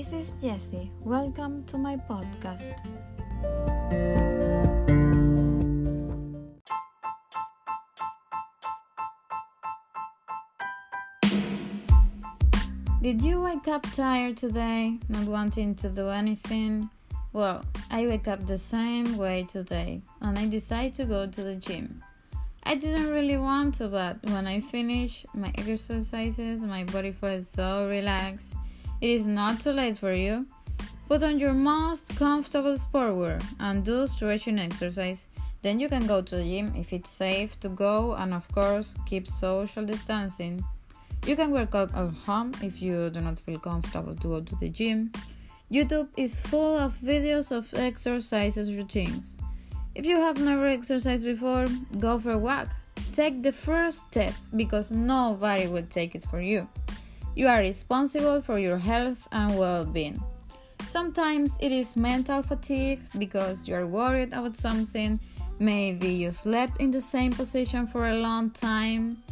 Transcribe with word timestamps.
is 0.00 0.32
Jessie. 0.40 0.90
Welcome 1.02 1.62
to 1.64 1.76
my 1.76 1.94
podcast. 1.94 2.72
Did 13.02 13.20
you 13.20 13.42
wake 13.42 13.68
up 13.68 13.82
tired 13.92 14.38
today, 14.38 14.98
not 15.10 15.26
wanting 15.26 15.74
to 15.74 15.90
do 15.90 16.08
anything? 16.08 16.88
Well, 17.34 17.62
I 17.90 18.06
wake 18.06 18.26
up 18.26 18.46
the 18.46 18.56
same 18.56 19.18
way 19.18 19.46
today 19.52 20.00
and 20.22 20.38
I 20.38 20.46
decide 20.46 20.94
to 20.94 21.04
go 21.04 21.26
to 21.26 21.42
the 21.42 21.56
gym. 21.56 22.02
I 22.62 22.74
didn't 22.74 23.10
really 23.10 23.36
want 23.36 23.74
to, 23.76 23.88
but 23.88 24.16
when 24.30 24.46
I 24.46 24.60
finish 24.60 25.26
my 25.34 25.52
exercises, 25.58 26.64
my 26.64 26.84
body 26.84 27.12
feels 27.12 27.48
so 27.48 27.86
relaxed. 27.86 28.54
It 29.00 29.08
is 29.08 29.26
not 29.26 29.60
too 29.60 29.72
late 29.72 29.96
for 29.96 30.12
you. 30.12 30.46
Put 31.08 31.22
on 31.22 31.38
your 31.38 31.54
most 31.54 32.14
comfortable 32.16 32.74
sportwear 32.74 33.42
and 33.58 33.84
do 33.84 34.06
stretching 34.06 34.58
exercise. 34.58 35.28
Then 35.62 35.80
you 35.80 35.88
can 35.88 36.06
go 36.06 36.20
to 36.20 36.36
the 36.36 36.44
gym 36.44 36.74
if 36.76 36.92
it's 36.92 37.10
safe 37.10 37.58
to 37.60 37.68
go, 37.68 38.14
and 38.14 38.32
of 38.34 38.46
course, 38.52 38.94
keep 39.06 39.26
social 39.26 39.84
distancing. 39.84 40.64
You 41.26 41.36
can 41.36 41.50
work 41.50 41.74
out 41.74 41.94
at 41.94 42.14
home 42.26 42.52
if 42.62 42.80
you 42.80 43.10
do 43.10 43.20
not 43.20 43.40
feel 43.40 43.58
comfortable 43.58 44.14
to 44.14 44.28
go 44.28 44.40
to 44.40 44.56
the 44.56 44.68
gym. 44.68 45.12
YouTube 45.70 46.08
is 46.16 46.40
full 46.40 46.76
of 46.76 46.94
videos 46.98 47.52
of 47.52 47.72
exercises 47.74 48.74
routines. 48.74 49.36
If 49.94 50.04
you 50.06 50.16
have 50.16 50.38
never 50.38 50.66
exercised 50.66 51.24
before, 51.24 51.66
go 51.98 52.18
for 52.18 52.32
a 52.32 52.38
walk. 52.38 52.68
Take 53.12 53.42
the 53.42 53.52
first 53.52 54.06
step 54.08 54.34
because 54.56 54.90
nobody 54.90 55.66
will 55.66 55.86
take 55.90 56.14
it 56.14 56.24
for 56.30 56.40
you. 56.40 56.68
You 57.40 57.48
are 57.48 57.60
responsible 57.60 58.42
for 58.42 58.58
your 58.58 58.76
health 58.76 59.26
and 59.32 59.56
well 59.56 59.86
being. 59.86 60.22
Sometimes 60.88 61.56
it 61.58 61.72
is 61.72 61.96
mental 61.96 62.42
fatigue 62.42 63.00
because 63.16 63.66
you 63.66 63.74
are 63.76 63.86
worried 63.86 64.34
about 64.34 64.54
something. 64.54 65.18
Maybe 65.58 66.08
you 66.08 66.32
slept 66.32 66.82
in 66.82 66.90
the 66.90 67.00
same 67.00 67.32
position 67.32 67.86
for 67.86 68.10
a 68.10 68.20
long 68.20 68.50
time 68.50 69.22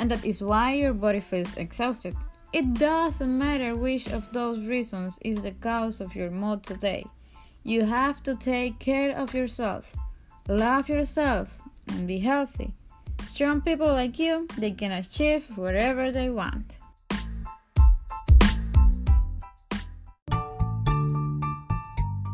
and 0.00 0.10
that 0.10 0.24
is 0.24 0.42
why 0.42 0.72
your 0.72 0.92
body 0.92 1.20
feels 1.20 1.56
exhausted. 1.56 2.16
It 2.52 2.74
doesn't 2.74 3.38
matter 3.38 3.76
which 3.76 4.08
of 4.08 4.32
those 4.32 4.66
reasons 4.66 5.20
is 5.20 5.44
the 5.44 5.52
cause 5.52 6.00
of 6.00 6.16
your 6.16 6.32
mood 6.32 6.64
today. 6.64 7.06
You 7.62 7.84
have 7.84 8.24
to 8.24 8.34
take 8.34 8.80
care 8.80 9.16
of 9.16 9.34
yourself, 9.34 9.92
love 10.48 10.88
yourself, 10.88 11.62
and 11.86 12.08
be 12.08 12.18
healthy. 12.18 12.74
Strong 13.22 13.60
people 13.60 13.86
like 13.86 14.18
you, 14.18 14.48
they 14.58 14.72
can 14.72 14.90
achieve 14.90 15.46
whatever 15.56 16.10
they 16.10 16.28
want. 16.28 16.81